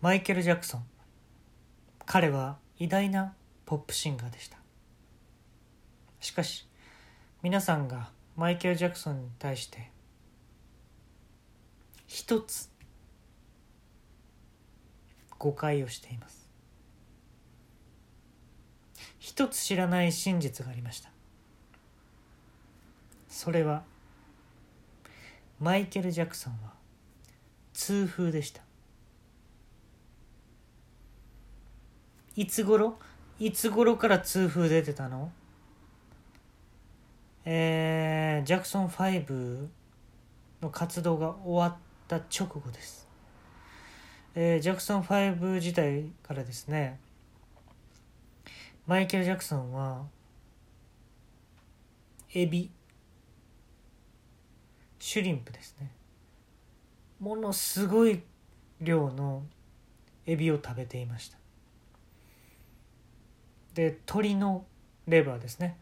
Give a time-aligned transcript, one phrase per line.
[0.00, 0.84] マイケル・ジャクソン
[2.06, 3.34] 彼は偉大な
[3.66, 4.56] ポップシンガーでした。
[6.20, 6.66] しかし
[7.42, 9.90] 皆さんがマイケル・ジャクソンに対して
[12.06, 12.70] 一つ
[15.38, 16.48] 誤解をしています。
[19.18, 21.10] 一つ知らない真実がありました。
[23.28, 23.82] それは
[25.60, 26.72] マイケル・ジャクソンは
[27.74, 28.62] 痛風でした。
[32.36, 32.98] いつ頃？
[33.38, 35.32] いつ頃から痛風出てたの？
[37.44, 39.66] えー、ジャクソン5
[40.60, 43.08] の活動が終わった直後です、
[44.34, 47.00] えー、ジャクソン5自体からですね
[48.86, 50.02] マイケル・ジャクソンは
[52.34, 52.70] エビ。
[55.00, 55.90] シュリンプですね。
[57.18, 58.22] ものすごい
[58.80, 59.42] 量の
[60.26, 61.39] エビを食べていました。
[63.74, 64.64] で鶏の
[65.06, 65.76] レバーですね、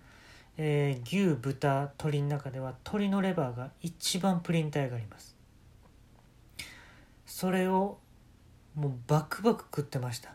[0.56, 5.36] えー、牛豚鶏の中では鶏のレバーが一番プリン体があります。
[7.27, 7.98] それを
[8.75, 10.33] もうバクバク食ってました。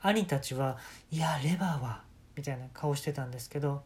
[0.00, 0.78] 兄たちは
[1.10, 2.02] 「いやレバーは」
[2.36, 3.82] みたいな顔してたんですけど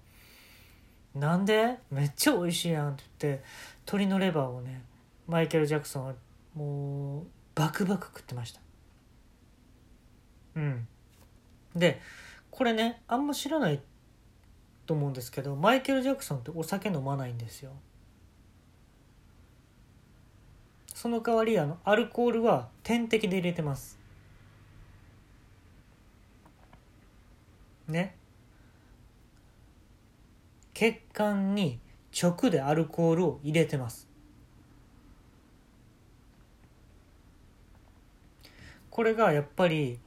[1.14, 1.78] 「なんで？
[1.90, 3.44] めっちゃ美味しいやん」って言って
[3.86, 4.82] 鶏のレバーをね
[5.26, 6.14] マイケル・ジャクソンは
[6.54, 8.60] もうバクバク食ってました。
[10.56, 10.88] うん。
[11.74, 12.00] で
[12.60, 13.80] これねあんま知らない
[14.84, 17.70] と思うんですけどマイケル・ジャクソンってお酒飲まないんですよ。
[20.92, 23.98] その代わりあのアルコールは点滴で入れてます。
[27.88, 28.14] ね。
[30.74, 31.80] 血管に
[32.12, 34.06] 直でアルコールを入れてます。
[38.90, 39.98] これがやっぱり、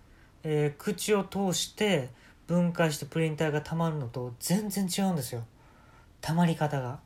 [0.44, 2.12] えー、口を通して
[2.48, 5.46] 分解してプリン体がたまるのと全然違うんですよ。
[6.22, 7.00] たまり方が。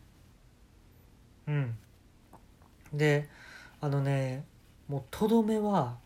[1.47, 1.78] うん。
[2.94, 3.29] で
[3.81, 4.45] あのね
[4.88, 5.97] もうとどめは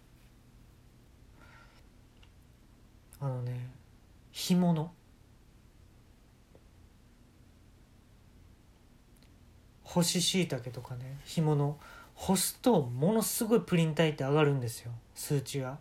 [3.19, 3.69] あのね
[4.31, 4.91] 干物。
[9.83, 11.77] 干し椎茸とかね干物。
[12.15, 14.91] 干すとものすごいプリン体って上がるんですよ。
[15.15, 15.79] 数値が。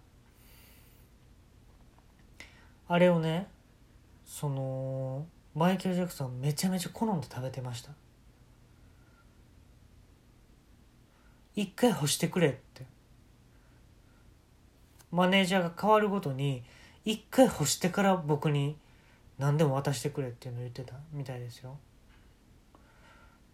[2.91, 3.47] あれをね
[4.27, 5.25] その
[5.55, 7.93] マイケル・ジャクソンめちゃめちゃ好んで食べてました。
[11.55, 12.85] 一回干してくれって。
[15.13, 16.65] マネージャーが変わるごとに
[17.05, 18.77] 一回干してから僕に
[19.39, 21.79] 何でも渡してくれっていうのを言ってたみたいですよ。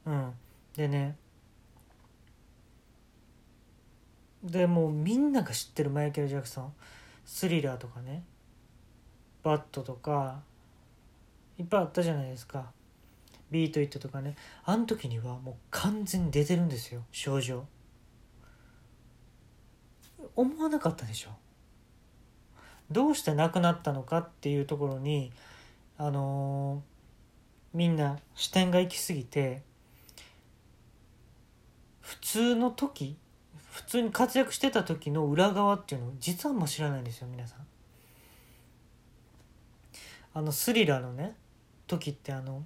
[0.07, 0.33] うん。
[0.75, 1.15] でね
[4.43, 6.73] でもうみんなが知ってるマイケル・ジャクソン
[7.27, 8.25] スリラーとかね
[9.47, 10.41] バットとか
[11.57, 12.73] いっぱいあったじゃないですか。
[13.49, 14.35] ビートイットとかね。
[14.65, 17.65] あの時にはもう完全に出てるんですよ症状。
[20.35, 21.31] 思わなかったでしょ。
[22.91, 25.31] どうして亡くなったのかっていうところに
[25.97, 29.63] あのー、みんな視点が行き過ぎて
[32.01, 33.17] 普通の時
[33.71, 37.76] 普通に活躍してた時の裏側っていうのを実はもう知らないんですよ皆さん。
[40.37, 41.35] あのスリラーのね
[41.87, 42.63] 時ってあの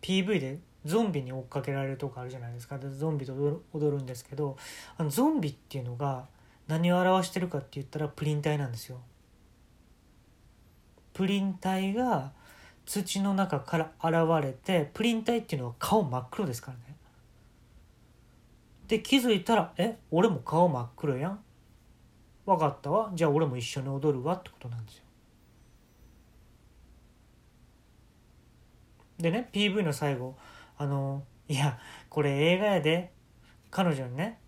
[0.00, 3.34] PV でゾンビに追っかけられるとこあるじゃないですかでゾンビと
[3.74, 4.56] 踊るんですけど
[4.96, 6.24] あのゾンビっていうのが
[6.68, 8.98] 何を表してるかって言ったらプリン体なんですよ。
[11.12, 12.32] プリン体が
[12.86, 16.96] 土の中から現れてプリン体っていうのは顔真っ黒ですからね。
[18.88, 21.40] で気づいたら「え俺も顔真っ黒やん
[22.46, 25.05] 分かったわじゃあ俺も一緒に踊るわ」ってことなんですよ。
[29.18, 30.36] でね PV の最後
[30.78, 31.78] あのいや
[32.08, 33.16] これ映画やで。
[33.68, 34.38] 彼女にね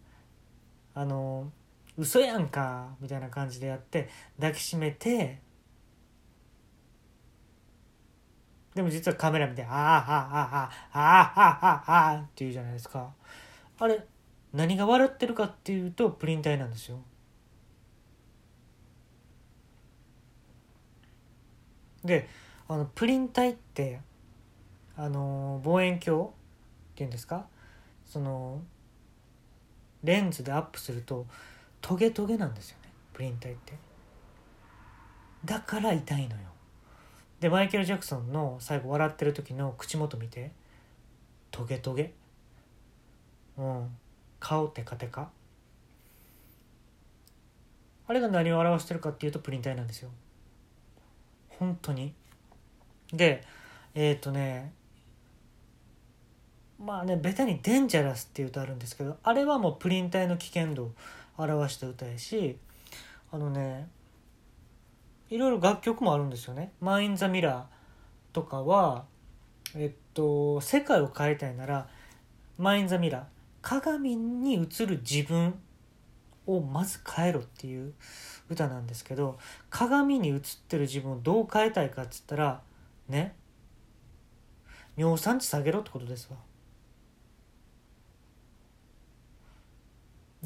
[0.94, 1.52] あの
[1.98, 5.40] 嘘やんかみたいな感じでやって抱きしめて。
[8.74, 13.12] でも実はカメラ見て「あーはーはーはーはーはーはー」って言うじゃないですか。
[13.80, 14.06] あれ
[14.54, 17.02] 何が笑ってるかっていうとプリン体なんですよ。
[22.04, 22.28] で
[22.68, 24.00] あのプリン体って
[25.00, 26.28] あの望遠鏡っ
[26.96, 27.46] ていうんですか？
[28.04, 28.60] その
[30.02, 31.26] レンズでアップすると
[31.80, 33.74] トゲトゲなんですよねプリン体って。
[35.44, 36.42] だから痛いのよ。
[37.38, 40.50] でマイケル・ジャクソンの最後笑ってる時の口元見て
[41.52, 42.12] トゲトゲ？
[43.56, 43.96] うん。
[44.40, 45.30] 顔テカテカ？
[48.08, 50.10] あれが何を表してるかっていうとプリン体なんですよ。
[51.50, 52.12] 本当に。
[53.12, 53.44] で
[53.94, 54.72] えっ、ー、とね
[56.78, 60.92] まあねベタに「デンジャラス」っていう歌あるんですけどあれはもうプリン体の危険度を
[61.36, 62.58] 表した歌やし
[63.32, 63.88] あのね
[65.28, 67.64] いろいろ楽曲もあるんですよね「マイン・ザ・ミラー」
[68.32, 69.04] とかは
[69.74, 71.88] えっと世界を変えたいなら
[72.56, 73.24] 「マイン・ザ・ミラー」
[73.60, 75.60] 鏡に映る自分
[76.46, 77.92] をまず変えろっていう
[78.48, 79.38] 歌なんですけど
[79.68, 82.62] 鏡に映ってる自分をどう変えたいかっつったら
[83.08, 83.34] ね
[84.96, 86.38] 尿酸値下げろってことですわ。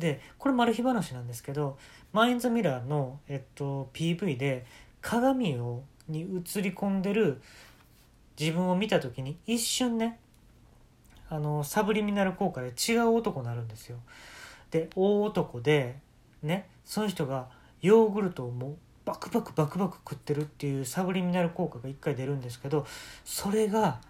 [0.03, 1.79] でこれマル秘話なんですけど
[2.13, 4.67] マイン・ザ・ミラーの、えっと、PV で
[5.01, 6.25] 鏡をに映
[6.61, 7.41] り込んでる
[8.39, 10.19] 自分を見た時に一瞬ね
[11.29, 13.99] あのサブリミナル効果で違う男になるんですよ。
[14.73, 16.01] で大男で
[16.43, 17.49] ねその人が
[17.81, 22.85] ヨーグルトをもうバクバクバクバク食ってるっていうサブリミナル効果が一回出るんですけど
[23.25, 24.01] それが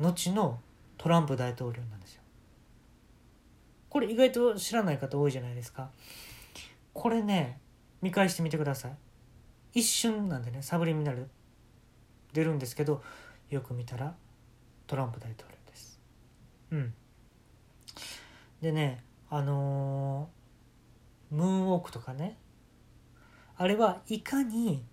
[0.00, 0.58] 後の
[0.96, 2.17] トランプ大統領なんですよ。
[3.88, 5.90] これ意外と知らない方多いじゃないですか。
[6.92, 7.60] これね
[8.02, 8.92] 見返してみてください。
[9.74, 11.28] 一瞬なんでねサブリミナル
[12.32, 13.02] 出るんですけど
[13.50, 14.14] よく見たら
[14.86, 16.00] トランプ大統領です。
[16.70, 16.94] うん。
[18.60, 22.38] でねあのー、ムーンウォークとかね
[23.56, 24.84] あれはいかに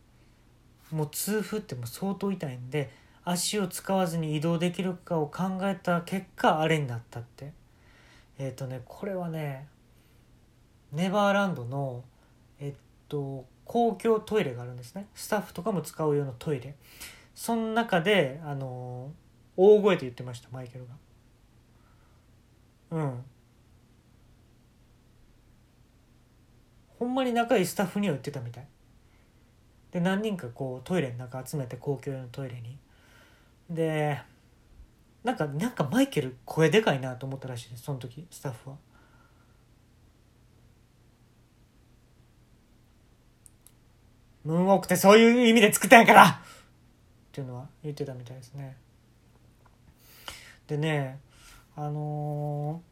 [0.91, 2.91] もう痛風っても相当痛いんで
[3.23, 7.53] 足を使わずに移動できるかを考えた結果あれになったって
[8.37, 9.67] えっ、ー、とねこれはね
[10.91, 12.03] ネバーランドの
[12.59, 12.73] えっ
[13.07, 15.07] と公共トイレがあるんですね。
[15.15, 16.75] スタッフとかも使うようなトイレ。
[17.33, 19.11] その中であの
[19.57, 20.93] 大声で言ってましたマイケルが。
[22.91, 23.23] うん。
[26.99, 28.67] ほんまに仲いいスタッフには言ってたみたい。
[29.91, 32.77] で何人かこうトイレの中集めて公共用のトイレに。
[33.69, 34.21] で
[35.25, 38.75] なんかなんかマイケル声でかいなと思ったらしいですその時スタッフは。
[44.43, 46.35] ムーンウォークってそういう意味で作ったんやからっ
[47.31, 48.77] ていうのは言ってたみたいですね。
[50.67, 51.19] でね
[51.75, 52.83] あの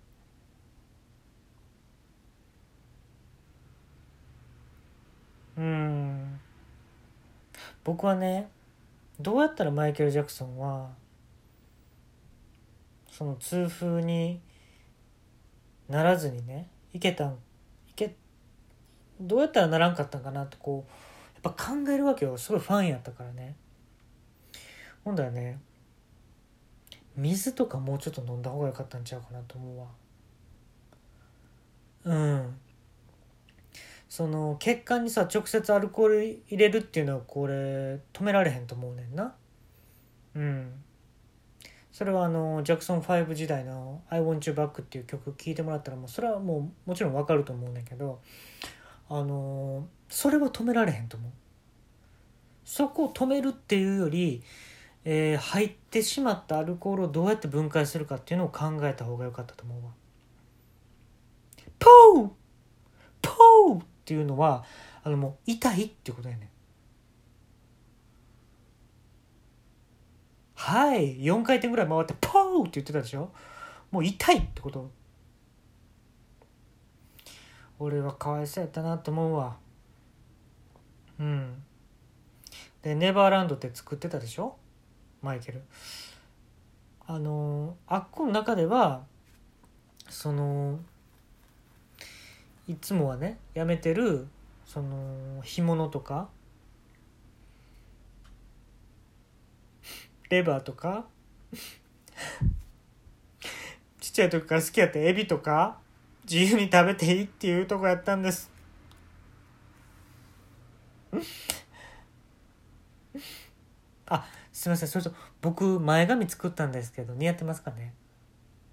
[5.56, 6.40] ー、うん
[7.84, 8.50] 僕はね
[9.20, 11.03] どうやったらマイケル・ジャクソンは
[13.16, 14.42] その痛風に
[15.88, 17.34] ならずにねいけたん
[17.88, 18.16] いけ
[19.22, 22.36] どうやったらならんかったんかなってこうやっぱ考えるわけよ。
[22.40, 23.56] すごいファンやったからね。
[25.04, 25.60] ほんだらね
[27.16, 29.88] 水とかもうちょっと飲んだ方が良かったんちゃうかなと思うわ。
[32.06, 32.58] うん。
[34.10, 39.36] その血管にさ直接アルコール入れるっていうのはこれ止められへんと思うねんな。
[40.34, 40.84] うん。
[41.94, 48.20] それはあのジャクソン5時代の「I Want You Back」っていう曲聴いてもらったらもうそれはもうもちろん分かると思うねんけど
[49.10, 51.32] あのそれは止められへんと思う。
[52.66, 54.42] そこを止めるっていうより、
[55.06, 59.92] えー、入ってしまったアルコールをどうやって分解するかっていうのを考えた方が良かったと思うわ。
[61.78, 62.30] ポー!
[63.22, 63.84] ポー!
[63.84, 64.64] っていうのは
[65.04, 66.50] あのもう痛いってことやね
[70.66, 73.30] はい4回転ぐらい回ってポーって言ってたでしょ？
[73.92, 74.90] もう痛いってこと。
[77.80, 79.58] 俺はかわいそうやったなと思うわ。
[81.20, 81.62] うん。
[82.82, 84.56] でネバーランドって作ってたでしょ？
[85.22, 85.62] マイケル。
[87.08, 89.04] あのあっこの中では
[90.08, 90.80] その
[92.70, 94.28] いつもはねやめてる
[94.66, 96.30] その干物とか
[100.34, 101.06] レバーとか？
[104.02, 105.80] ちっちゃい時から好きやったエビとか？
[106.30, 108.50] 自由に食べていいっていうとこやったんです。
[114.08, 114.90] あすいません。
[114.90, 117.94] それと僕前髪作ったんですけど似合ってますかね？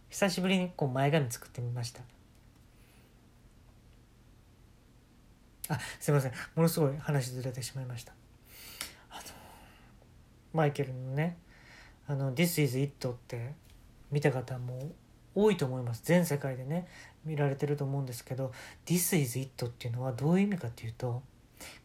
[0.08, 2.02] 久しぶりにこう前髪作ってみました。
[5.68, 6.32] あすいません。
[6.54, 8.14] ものすごい話ずれてしまいました。
[9.10, 9.22] あの
[10.52, 11.36] マイケルのね
[12.06, 13.54] 「あの「This is It」って
[14.10, 14.92] 見た方も
[15.34, 16.02] 多いと思います。
[16.04, 16.88] 全世界でね
[17.24, 18.52] 見られてると思うんですけど
[18.86, 21.22] 「This is It」っていうのはどういう意味かっていうと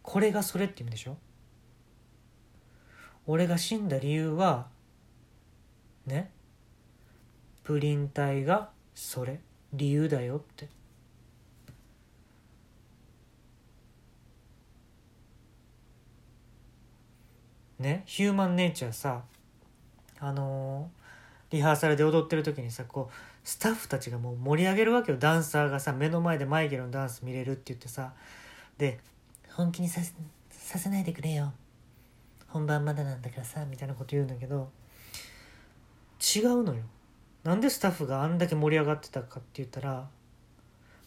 [0.02, 1.16] これがそれって意味でしょ？
[3.26, 4.68] 俺が死んだ理由は
[6.06, 6.30] ね？
[7.64, 9.40] プリン体がそれ。
[9.72, 10.68] 理由だよって。
[17.80, 18.04] ね？
[18.06, 19.24] ヒューマンネイチャーさ
[20.20, 21.06] あのー
[21.50, 25.18] リハーサルで踊ってる時にさこうスタッフたちがもう盛り上げるわけよ。
[25.18, 28.12] ダンサーがさ目の前でマイケルのダンス見れるって言ってさ。
[28.78, 28.98] で
[29.54, 31.52] 「本気にさせないでくれよ。
[32.48, 34.70] 本番まだなんだからさ」みたいなこと言うんだけど
[36.36, 36.82] 違うのよ。
[37.44, 40.08] なんでスタッフがあんだけ盛り上がってたかって言ったら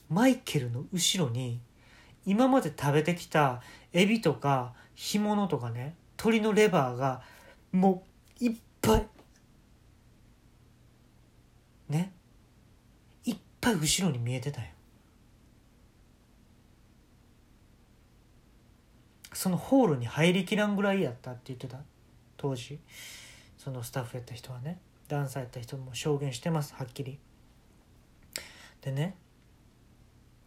[0.09, 1.59] マイケルの後ろに
[2.25, 3.61] 今まで食べてきた
[3.91, 7.21] エビとか干物とかね鶏のレバーが
[7.73, 8.05] も
[8.39, 8.55] ういっ
[8.89, 9.07] ぱい。
[11.89, 12.11] ね。
[13.25, 14.67] いっぱい後ろに見えてたよ。
[19.33, 21.79] そのホールに入りきらんぐらいやったって言ってた。
[22.37, 22.79] 当時。
[23.57, 24.79] そのスタッフやった人はね。
[25.07, 27.19] ダンサーやった人も証言してますはっきり。
[28.81, 29.15] でね。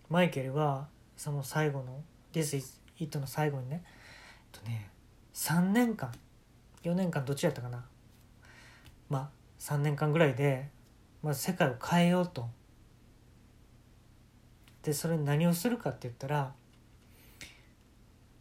[0.08, 2.02] マイケルはその最後の
[2.34, 3.82] 「This is It」の最後にね。
[4.54, 4.90] えっとね。
[5.34, 6.12] 3年間。
[6.82, 7.84] 4年間どっちやったかな。
[9.08, 10.68] まあ3年間ぐらいで
[11.22, 12.48] まず世界を変えようと。
[14.82, 16.52] でそれ何をするかって言ったら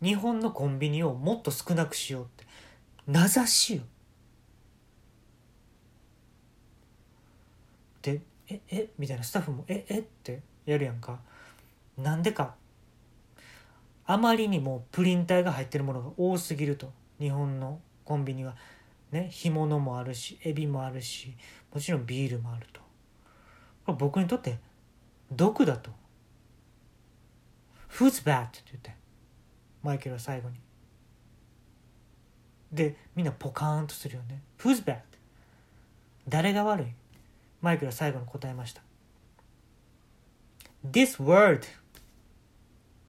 [0.02, 2.46] 日本のコンビニをもっと少なくしようって。
[3.08, 3.84] 名指しよ。
[8.02, 9.24] でええみたいな。
[9.24, 11.20] スタッフもええってやるやんか。
[11.98, 12.56] なんでか。
[14.08, 16.92] あまりにもプリン体が入ってるものが多すぎると。
[17.20, 18.56] 日本のコンビニは。
[19.12, 21.36] ね干物もあるしエビもあるし
[21.74, 22.82] もちろんビールもあると。
[23.86, 24.58] これ僕にとって
[25.32, 25.92] 毒だと。
[27.92, 28.46] Who's bad?
[28.46, 28.96] って言って
[29.84, 30.56] マイケルは最後に。
[32.72, 34.42] でみんなポカーンとするよね。
[34.60, 35.02] Who's bad?
[36.28, 36.88] 誰が悪い？
[37.62, 38.82] マイケルは最後に答えました。
[40.90, 41.64] This word